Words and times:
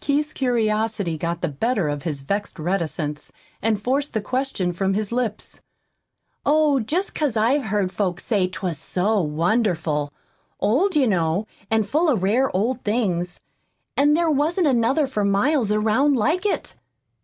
Keith's 0.00 0.32
curiosity 0.32 1.18
got 1.18 1.40
the 1.40 1.48
better 1.48 1.88
of 1.88 2.04
his 2.04 2.20
vexed 2.20 2.60
reticence, 2.60 3.32
and 3.60 3.82
forced 3.82 4.14
the 4.14 4.20
question 4.20 4.72
from 4.72 4.94
his 4.94 5.10
lips. 5.10 5.62
"Oh, 6.46 6.78
just 6.78 7.12
'cause 7.12 7.36
I've 7.36 7.64
heard 7.64 7.90
folks 7.90 8.24
say 8.24 8.46
'twas 8.46 8.78
so 8.78 9.20
wonderful 9.20 10.12
old, 10.60 10.94
you 10.94 11.08
know, 11.08 11.48
and 11.72 11.88
full 11.88 12.08
of 12.08 12.22
rare 12.22 12.54
old 12.54 12.84
things, 12.84 13.40
and 13.96 14.16
there 14.16 14.30
wasn't 14.30 14.68
another 14.68 15.08
for 15.08 15.24
miles 15.24 15.72
around 15.72 16.14
like 16.16 16.46
it. 16.46 16.76